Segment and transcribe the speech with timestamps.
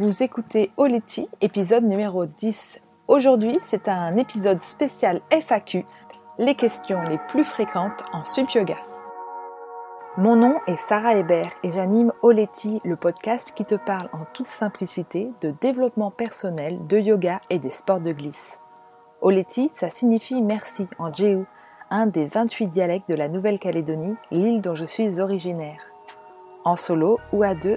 [0.00, 2.80] Vous écoutez Oleti, épisode numéro 10.
[3.06, 5.84] Aujourd'hui, c'est un épisode spécial FAQ,
[6.38, 8.78] les questions les plus fréquentes en sup yoga.
[10.16, 14.46] Mon nom est Sarah Hébert et j'anime Oleti, le podcast qui te parle en toute
[14.46, 18.58] simplicité de développement personnel, de yoga et des sports de glisse.
[19.20, 21.44] Oleti, ça signifie merci en Jéhu,
[21.90, 25.82] un des 28 dialectes de la Nouvelle-Calédonie, l'île dont je suis originaire.
[26.64, 27.76] En solo ou à deux,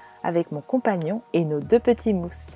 [0.23, 2.53] avec mon compagnon et nos deux petits mousses.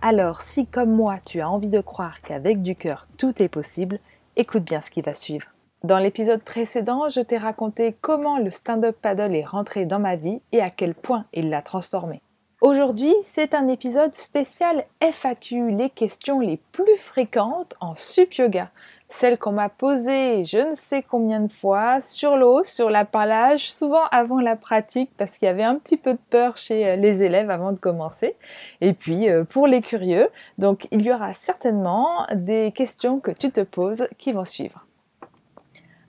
[0.00, 3.98] Alors si comme moi tu as envie de croire qu'avec du cœur tout est possible,
[4.36, 5.48] écoute bien ce qui va suivre.
[5.84, 10.40] Dans l'épisode précédent, je t'ai raconté comment le stand-up paddle est rentré dans ma vie
[10.50, 12.20] et à quel point il l'a transformé.
[12.60, 18.70] Aujourd'hui, c'est un épisode spécial FAQ, les questions les plus fréquentes en sup yoga
[19.08, 23.72] celle qu'on m'a posée je ne sais combien de fois sur l'eau, sur la palage,
[23.72, 26.96] souvent avant la pratique parce qu'il y avait un petit peu de peur chez euh,
[26.96, 28.36] les élèves avant de commencer.
[28.80, 33.50] Et puis euh, pour les curieux, donc il y aura certainement des questions que tu
[33.50, 34.84] te poses qui vont suivre.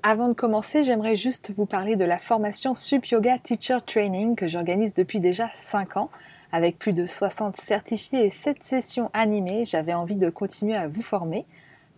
[0.01, 4.47] Avant de commencer, j'aimerais juste vous parler de la formation Sup Yoga Teacher Training que
[4.47, 6.09] j'organise depuis déjà 5 ans.
[6.51, 11.03] Avec plus de 60 certifiés et 7 sessions animées, j'avais envie de continuer à vous
[11.03, 11.45] former.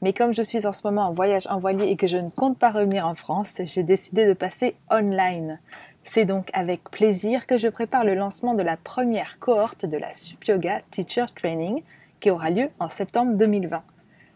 [0.02, 2.30] Mais comme je suis en ce moment en voyage en voilier et que je ne
[2.30, 5.60] compte pas revenir en France, j'ai décidé de passer online.
[6.04, 10.14] C'est donc avec plaisir que je prépare le lancement de la première cohorte de la
[10.14, 11.84] Sup Yoga Teacher Training
[12.20, 13.84] qui aura lieu en septembre 2020.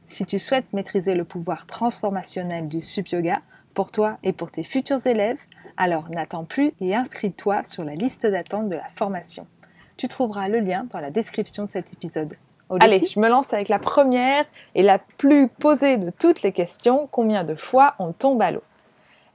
[0.07, 3.41] Si tu souhaites maîtriser le pouvoir transformationnel du Sup Yoga
[3.73, 5.39] pour toi et pour tes futurs élèves,
[5.77, 9.47] alors n'attends plus et inscris-toi sur la liste d'attente de la formation.
[9.97, 12.35] Tu trouveras le lien dans la description de cet épisode.
[12.79, 17.07] Allez, je me lance avec la première et la plus posée de toutes les questions.
[17.11, 18.63] Combien de fois on tombe à l'eau?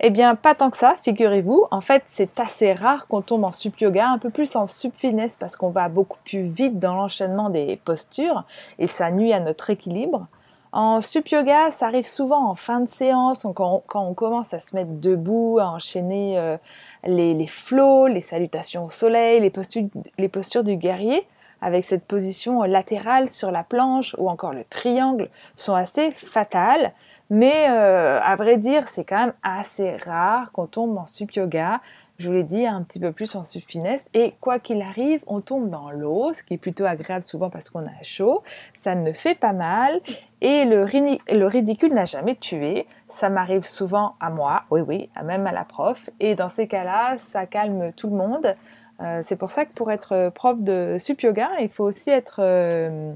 [0.01, 1.67] Eh bien, pas tant que ça, figurez-vous.
[1.71, 4.95] En fait, c'est assez rare qu'on tombe en sup yoga, un peu plus en sup
[4.97, 8.45] finesse parce qu'on va beaucoup plus vite dans l'enchaînement des postures
[8.79, 10.27] et ça nuit à notre équilibre.
[10.73, 14.75] En sup yoga, ça arrive souvent en fin de séance, quand on, commence à se
[14.75, 16.57] mettre debout, à enchaîner euh,
[17.05, 19.89] les, les flots, les salutations au soleil, les postures,
[20.19, 21.27] les postures du guerrier
[21.61, 26.93] avec cette position latérale sur la planche ou encore le triangle sont assez fatales.
[27.29, 31.81] Mais euh, à vrai dire, c'est quand même assez rare qu'on tombe en sup yoga.
[32.21, 34.11] Je vous l'ai dit, un petit peu plus en finesse.
[34.13, 37.71] Et quoi qu'il arrive, on tombe dans l'eau, ce qui est plutôt agréable souvent parce
[37.71, 38.43] qu'on a chaud.
[38.75, 40.01] Ça ne fait pas mal.
[40.43, 42.87] Et le, le ridicule n'a jamais tué.
[43.09, 46.11] Ça m'arrive souvent à moi, oui, oui, même à la prof.
[46.21, 48.55] Et dans ces cas-là, ça calme tout le monde.
[49.01, 52.11] Euh, c'est pour ça que pour être euh, prof de sup yoga, il faut aussi
[52.11, 53.15] être euh,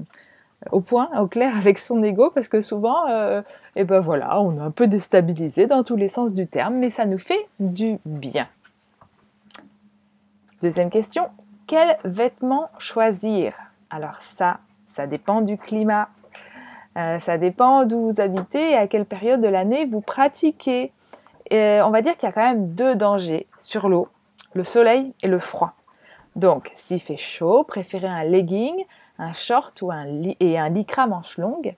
[0.71, 3.05] au point, au clair avec son ego, parce que souvent,
[3.75, 6.89] eh ben voilà, on est un peu déstabilisé dans tous les sens du terme, mais
[6.89, 8.47] ça nous fait du bien.
[10.61, 11.27] Deuxième question,
[11.67, 13.53] quels vêtements choisir?
[13.89, 16.09] Alors ça, ça dépend du climat,
[16.95, 20.91] ça dépend d'où vous habitez et à quelle période de l'année vous pratiquez.
[21.51, 24.07] on va dire qu'il y a quand même deux dangers sur l'eau
[24.55, 25.73] le soleil et le froid.
[26.35, 28.85] Donc, s'il fait chaud, préférez un legging,
[29.19, 30.05] un short ou un
[30.39, 31.75] et un lycra manche longue.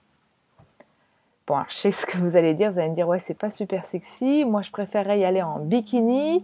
[1.48, 2.70] Bon, je sais ce que vous allez dire.
[2.70, 4.44] Vous allez me dire, ouais, c'est pas super sexy.
[4.44, 6.42] Moi, je préférerais y aller en bikini.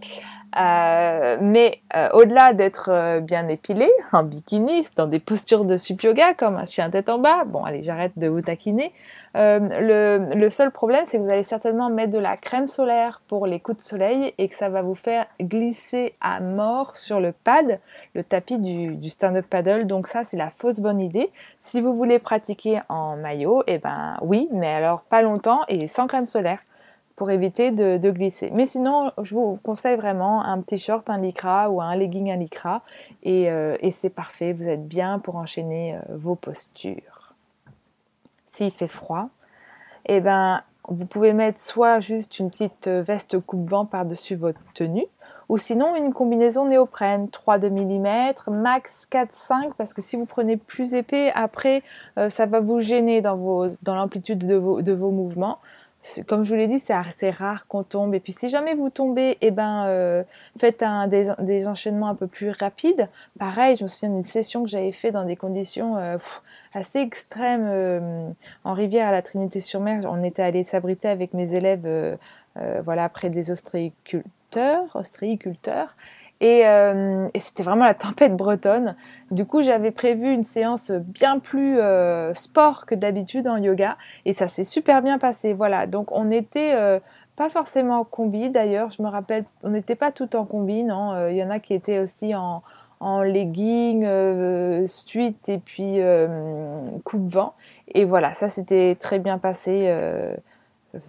[0.57, 6.01] Euh, mais euh, au-delà d'être euh, bien épilé, en bikini, dans des postures de sup
[6.01, 7.43] yoga, comme un chien tête en bas.
[7.45, 8.93] Bon, allez, j'arrête de vous taquiner.
[9.35, 13.47] Le, le, seul problème, c'est que vous allez certainement mettre de la crème solaire pour
[13.47, 17.33] les coups de soleil et que ça va vous faire glisser à mort sur le
[17.33, 17.79] pad,
[18.13, 19.87] le tapis du, du stand-up paddle.
[19.87, 21.29] Donc ça, c'est la fausse bonne idée.
[21.59, 26.07] Si vous voulez pratiquer en maillot, eh ben oui, mais alors pas longtemps et sans
[26.07, 26.59] crème solaire
[27.15, 28.51] pour éviter de, glisser.
[28.53, 32.35] Mais sinon, je vous conseille vraiment un petit short, un lycra ou un legging, un
[32.35, 32.81] lycra
[33.23, 34.53] et, euh, c'est parfait.
[34.53, 37.14] Vous êtes bien pour enchaîner euh, vos postures.
[38.55, 39.27] S'il fait froid,
[40.05, 45.05] eh ben, vous pouvez mettre soit juste une petite veste coupe-vent par-dessus votre tenue,
[45.49, 50.93] ou sinon une combinaison néoprène, 3 mm, max 4-5, parce que si vous prenez plus
[50.93, 51.83] épais, après,
[52.17, 55.59] euh, ça va vous gêner dans, dans l'amplitude de vos mouvements
[56.27, 58.13] comme je vous l'ai dit, c'est assez rare qu'on tombe.
[58.13, 60.23] Et puis si jamais vous tombez, eh ben, euh,
[60.59, 63.09] faites un, des, enchaînements un peu plus rapides.
[63.39, 66.17] Pareil, je me souviens d'une session que j'avais fait dans des conditions euh,
[66.75, 70.01] assez extrême en rivière à la Trinité-sur-Mer.
[70.05, 72.17] On était allé s'abriter avec mes élèves
[72.83, 74.83] voilà, près des ostréiculteurs.
[74.93, 75.95] ostréiculteurs
[76.41, 76.63] et,
[77.39, 78.95] c'était vraiment la tempête bretonne.
[79.31, 81.79] Du coup, j'avais prévu une séance bien plus
[82.33, 85.53] sport que d'habitude en yoga et ça s'est super bien passé.
[85.53, 86.99] Voilà, donc on était
[87.35, 91.11] pas forcément en combi d'ailleurs, je me rappelle, on n'était pas tout en combi, non.
[91.13, 92.63] Euh, il y en a qui étaient aussi en,
[93.05, 94.87] en legging, euh,
[95.47, 97.53] et puis euh, coupe-vent.
[97.93, 99.85] Et voilà, ça s'était très bien passé.
[99.89, 100.33] Euh,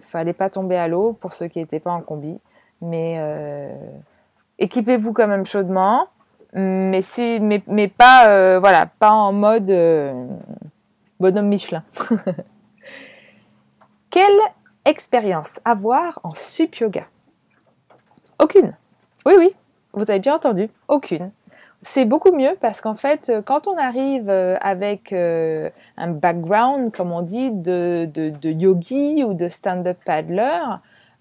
[0.03, 2.39] fallait pas tomber à l'eau pour ceux qui n'étaient pas en combi.
[2.81, 3.71] Mais euh,
[4.59, 6.07] équipez-vous quand même chaudement.
[6.53, 9.73] Mais, si, mais, mais pas, voilà, pas en mode
[11.19, 11.83] bonhomme Michelin.
[14.11, 14.31] Quel
[14.85, 17.07] expérience à voir en sup yoga?
[18.39, 18.75] Aucune.
[19.25, 19.49] Oui, oui,
[19.93, 21.31] vous avez bien entendu, aucune.
[21.83, 27.11] C'est beaucoup mieux parce qu'en fait, quand on arrive euh, avec euh, un background, comme
[27.11, 30.59] on dit, de, de yogi ou de stand-up paddler,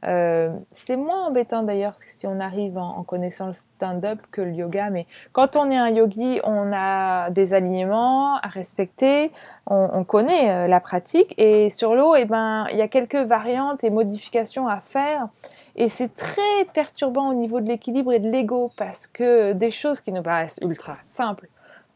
[0.06, 4.91] euh, c'est moins embêtant d'ailleurs si on arrive en, connaissant le stand-up que le yoga,
[4.91, 9.32] mais quand on est un yogi, on a des alignements à respecter,
[9.67, 13.82] on, connaît euh, la pratique, et sur l'eau, eh ben, il y a quelques variantes
[13.82, 15.29] et modifications à faire,
[15.76, 20.00] et c'est très perturbant au niveau de l'équilibre et de l'ego, parce que des choses
[20.00, 21.49] qui nous paraissent ultra simples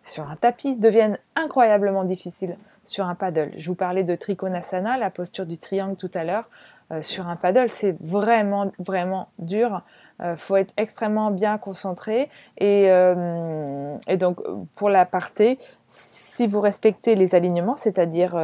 [0.02, 3.52] sur un tapis deviennent incroyablement difficiles sur un paddle.
[3.56, 6.44] Je vous parlais de Trikonasana, la posture du triangle tout à l'heure.
[6.92, 9.82] Euh, sur un paddle, c'est vraiment, vraiment dur.
[10.22, 12.28] Euh, faut être extrêmement bien concentré.
[12.58, 14.40] Et, euh, et, donc,
[14.74, 15.58] pour la partie,
[15.88, 18.40] si vous respectez les alignements, c'est-à-dire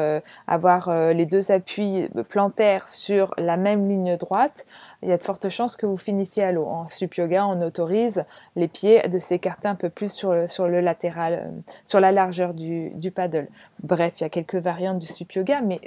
[0.49, 4.67] avoir les deux appuis plantaires sur la même ligne droite,
[5.03, 6.67] il y a de fortes chances que vous finissiez à l'eau.
[6.67, 8.25] En sup yoga, on autorise
[8.57, 12.13] les pieds de s'écarter un peu plus sur le, sur le latéral, euh, sur la
[12.13, 13.47] largeur du, du, paddle.
[13.83, 15.81] Bref, il y a quelques variantes du sup yoga, mais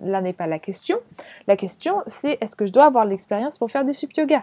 [0.00, 0.98] là n'est pas la question.
[1.46, 4.42] La question, c'est est-ce que je dois avoir l'expérience pour faire du sup yoga?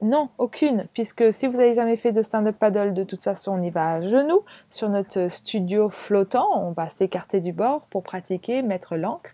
[0.00, 3.62] Non, aucune, puisque si vous n'avez jamais fait de stand-up paddle, de toute façon, on
[3.62, 6.46] y va à genoux sur notre studio flottant.
[6.54, 9.32] On va s'écarter du bord pour pratiquer, mettre l'encre.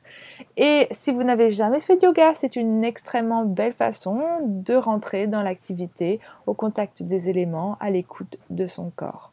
[0.57, 5.27] Et si vous n'avez jamais fait de yoga, c'est une extrêmement belle façon de rentrer
[5.27, 9.33] dans l'activité au contact des éléments, à l'écoute de son corps.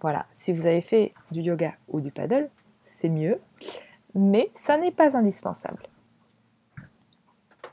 [0.00, 2.48] Voilà, si vous avez fait du yoga ou du paddle,
[2.86, 3.40] c'est mieux,
[4.14, 5.82] mais ça n'est pas indispensable.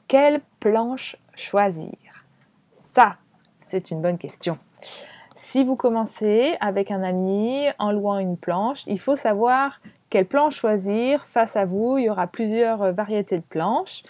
[0.08, 2.07] Quelle planche choisir?
[2.88, 3.18] Ça,
[3.60, 4.58] c'est une bonne question.
[5.36, 10.56] Si vous commencez avec un ami en louant une planche, il faut savoir quelle planche
[10.56, 11.24] choisir.
[11.26, 14.04] Face à vous, il y aura plusieurs variétés de planches.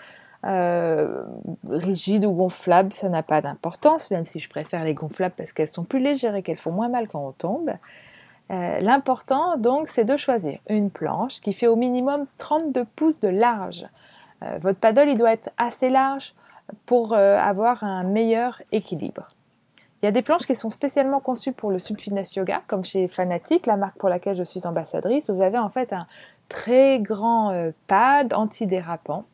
[0.46, 1.24] Euh,
[1.68, 5.68] rigides ou gonflables, ça n'a pas d'importance, même si je préfère les gonflables parce qu'elles
[5.68, 7.72] sont plus légères et qu'elles font moins mal quand on tombe.
[8.52, 13.28] Euh, l'important donc c'est de choisir une planche qui fait au minimum 32 pouces de
[13.28, 13.86] large.
[14.44, 16.34] Euh, votre paddle il doit être assez large
[16.86, 19.28] pour euh, avoir un meilleur équilibre.
[20.02, 23.08] Il y a des planches qui sont spécialement conçues pour le Subfitness Yoga, comme chez
[23.08, 25.30] Fanatic, la marque pour laquelle je suis ambassadrice.
[25.30, 26.06] Vous avez en fait un
[26.50, 29.26] très grand euh, pad antidérapant.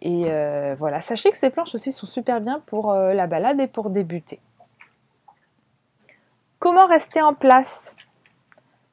[0.00, 3.66] Et euh, voilà, sachez que ces planches aussi sont super bien pour la balade et
[3.66, 4.40] pour débuter.
[6.58, 7.94] Comment rester en place?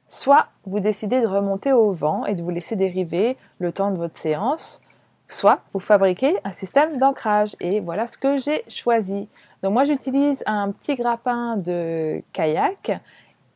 [0.09, 3.97] Soit vous décidez de remonter au vent et de vous laisser dériver le temps de
[3.97, 4.81] votre séance,
[5.27, 7.55] soit vous fabriquez un système d'ancrage.
[7.59, 9.27] Et voilà ce que j'ai choisi.
[9.63, 12.99] Donc moi j'utilise un petit grappin de kayak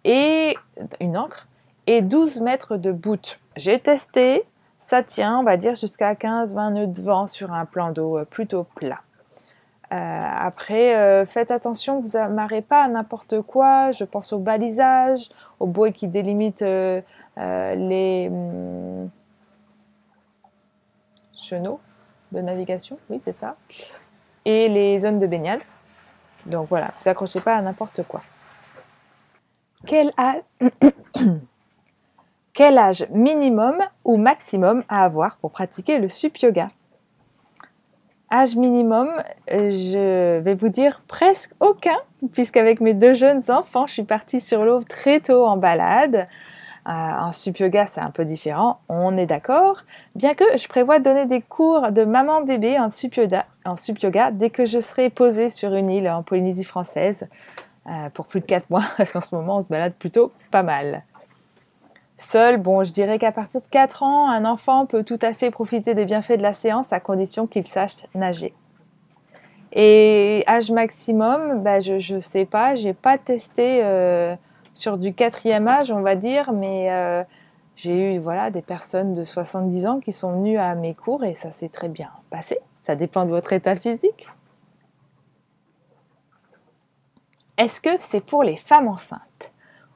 [0.03, 0.57] et
[0.99, 1.47] une encre
[1.87, 3.39] et 12 mètres de bout.
[3.55, 4.43] J'ai testé,
[4.79, 8.25] ça tient on va dire jusqu'à 15-20 nœuds de vent sur un plan d'eau euh,
[8.25, 9.01] plutôt plat.
[9.93, 13.91] Euh, après, euh, faites attention, vous n'amarrez pas à n'importe quoi.
[13.91, 19.09] Je pense au balisage, au bois qui délimite les, hum,
[21.41, 21.79] chenaux
[22.31, 23.55] de navigation, oui c'est ça,
[24.45, 25.61] et les zones de baignade.
[26.45, 28.21] Donc voilà, vous accrochez pas à n'importe quoi.
[29.85, 30.11] Quel
[32.77, 33.05] âge...
[33.09, 36.69] Minimum ou maximum à avoir pour pratiquer le sup yoga?
[38.31, 39.09] Âge minimum,
[39.49, 41.97] je vais vous dire presque aucun,
[42.31, 46.27] puisqu'avec mes deux jeunes enfants, je suis partie sur l'eau très tôt en balade.
[46.87, 49.83] Euh, en sup yoga, c'est un peu différent, on est d'accord.
[50.15, 53.75] Bien que je prévois de donner des cours de maman bébé en sup yoga, en
[53.75, 57.29] sup yoga dès que je serai posée sur une île en Polynésie française
[57.85, 60.63] euh, pour plus de 4 mois, parce qu'en ce moment on se balade plutôt pas
[60.63, 61.03] mal.
[62.17, 65.51] Seul, bon, je dirais qu'à partir de 4 ans, un enfant peut tout à fait
[65.51, 68.53] profiter des bienfaits de la séance à condition qu'il sache nager.
[69.73, 74.35] Et âge maximum, bah, je ne sais pas, j'ai pas testé euh,
[74.73, 77.23] sur du quatrième âge, on va dire, mais euh,
[77.75, 81.33] J'ai eu voilà des personnes de 70 ans qui sont venues à mes cours et
[81.35, 82.59] ça s'est très bien passé.
[82.81, 84.27] Ça dépend de votre état physique.
[87.57, 89.51] Est-ce que c'est pour les femmes enceintes?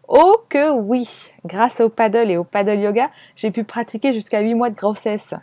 [0.07, 1.09] Oh que oui
[1.45, 5.33] Grâce au paddle et au paddle yoga, j'ai pu pratiquer jusqu'à 8 mois de grossesse.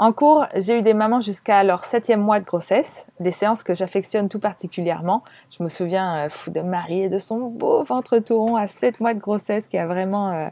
[0.00, 3.74] En cours, j'ai eu des mamans jusqu'à leur septième mois de grossesse, des séances que
[3.74, 5.22] j'affectionne tout particulièrement.
[5.50, 8.98] Je me souviens euh, de Marie et de son beau ventre tout rond à 7
[9.00, 10.48] mois de grossesse qui a vraiment euh,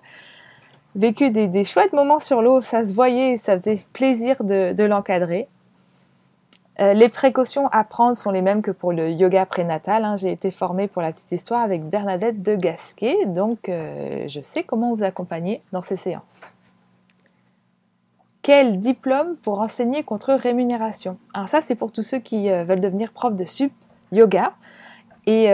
[0.96, 2.60] vécu des, chouettes moments sur l'eau.
[2.60, 5.48] Ça se voyait, ça faisait plaisir de l'encadrer.
[6.80, 10.04] Euh, les précautions à prendre sont les mêmes que pour le yoga prénatal.
[10.04, 10.16] Hein.
[10.16, 14.94] J'ai été formée pour la petite histoire avec Bernadette de Gasquet, donc je sais comment
[14.94, 16.52] vous accompagner dans ces séances.
[18.48, 22.80] Quel diplôme pour enseigner contre rémunération Alors ça, c'est pour tous ceux qui euh, veulent
[22.80, 23.70] devenir prof de sup
[24.10, 24.54] yoga.
[25.26, 25.44] Et,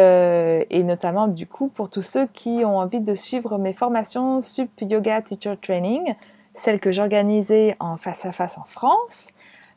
[0.71, 4.71] et, notamment du coup pour tous ceux qui ont envie de suivre mes formations Sup
[4.81, 6.15] Yoga Teacher Training,
[6.55, 9.31] celles que j'organisais en face à face en France,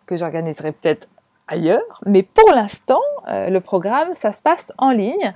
[0.05, 1.09] que j'organiserai peut-être
[1.47, 2.03] ailleurs.
[2.05, 5.33] Mais pour l'instant, euh, le programme, ça se passe en ligne.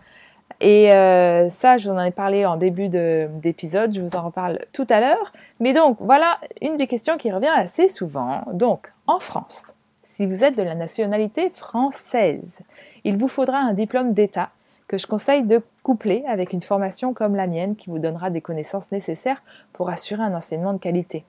[0.64, 4.60] Et euh, ça, je vous en ai parlé en début d'épisode, je vous en reparle
[4.74, 5.34] tout à l'heure.
[5.60, 8.44] Mais donc, voilà une des questions qui revient assez souvent.
[8.54, 12.62] Donc, en France, si vous êtes de la nationalité française,
[13.04, 14.52] il vous faudra un diplôme d'État
[14.88, 18.42] que je conseille de coupler avec une formation comme la mienne qui vous donnera des
[18.42, 19.42] connaissances nécessaires
[19.74, 21.24] pour assurer un enseignement de qualité.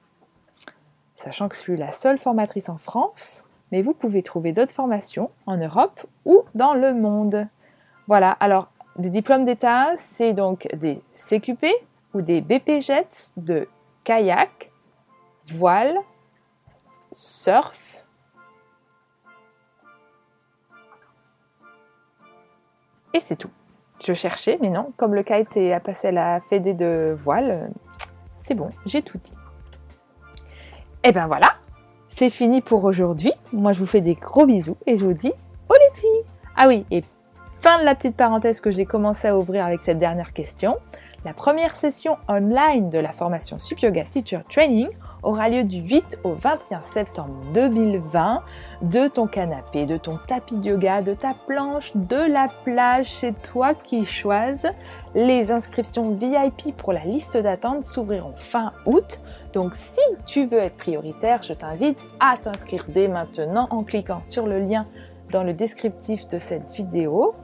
[1.16, 5.30] Sachant que je suis la seule formatrice en France, mais vous pouvez trouver d'autres formations
[5.46, 7.46] en Europe ou dans le monde.
[8.08, 11.66] Voilà, alors des diplômes d'État, c'est donc des CQP
[12.14, 13.68] ou des BPJET de
[14.04, 14.70] kayak,
[15.46, 15.96] voile,
[17.10, 17.92] surf,
[23.14, 23.50] et c'est tout.
[24.04, 27.70] Je cherchais, mais non, comme le kite est à passer la fédé de voile,
[28.36, 29.34] c'est bon, j'ai tout dit.
[31.04, 31.54] Et eh ben voilà,
[32.08, 33.32] c'est fini pour aujourd'hui.
[33.52, 35.32] Moi, je vous fais des gros bisous et je vous dis
[35.68, 35.74] au
[36.56, 37.02] Ah oui, et
[37.62, 40.78] fin de la petite parenthèse que j'ai commencé à ouvrir avec cette dernière question.
[41.24, 44.88] La première session online de la formation Sup Yoga Teacher Training
[45.22, 48.42] aura lieu du 8 au 21 septembre 2020
[48.82, 53.40] de ton canapé, de ton tapis de yoga, de ta planche, de la plage, c'est
[53.42, 54.66] toi qui choisis.
[55.14, 59.20] Les inscriptions VIP pour la liste d'attente s'ouvriront fin août.
[59.52, 64.48] Donc si tu veux être prioritaire, je t'invite à t'inscrire dès maintenant en cliquant sur
[64.48, 64.84] le lien
[65.30, 67.34] dans le descriptif de cette vidéo,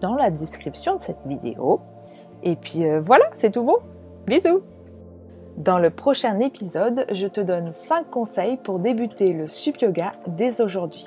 [0.00, 1.80] dans, la description de cette vidéo.
[2.42, 3.78] Et puis euh, voilà, c'est tout bon.
[4.26, 4.62] Bisous
[5.56, 10.60] Dans le prochain épisode, je te donne 5 conseils pour débuter le sup yoga dès
[10.60, 11.06] aujourd'hui.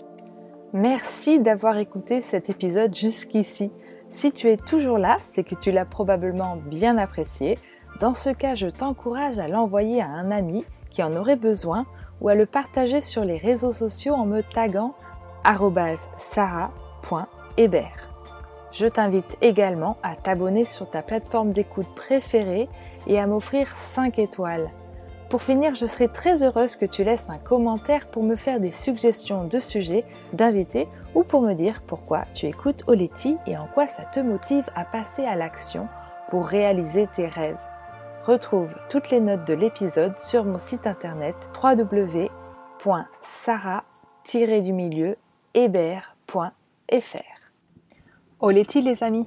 [0.74, 3.72] Merci d'avoir écouté cet épisode jusqu'ici.
[4.10, 7.58] Si tu es toujours là, c'est que tu l'as probablement bien apprécié.
[8.00, 11.86] Dans ce cas, je t'encourage à l'envoyer à un ami qui en aurait besoin
[12.22, 14.94] ou à le partager sur les réseaux sociaux en me taguant
[16.18, 18.15] sarah.hébert.
[18.76, 22.68] Je t'invite également à t'abonner sur ta plateforme d'écoute préférée
[23.08, 24.70] et à m'offrir 5 étoiles.
[25.30, 28.74] Pour finir, je serai très heureuse que tu laisses un commentaire pour me faire des
[28.74, 30.04] suggestions de sujets,
[30.34, 34.70] d'invités ou pour me dire pourquoi tu écoutes Oleti et en quoi ça te motive
[34.76, 35.88] à passer à l'action
[36.30, 37.58] pour réaliser tes rêves.
[38.26, 41.36] Retrouve toutes les notes de l'épisode sur mon site internet
[48.46, 48.46] www.sarah-hébert.fr.
[48.46, 49.26] Oletti les amis